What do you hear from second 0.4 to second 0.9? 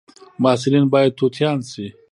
محصلین